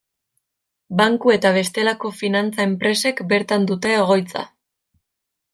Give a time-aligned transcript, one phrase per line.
[1.01, 4.47] Banku eta bestelako finantza enpresek bertan dute egoitza.